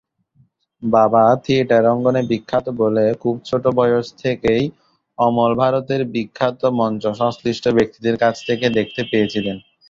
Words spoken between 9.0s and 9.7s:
পেয়েছিলেন।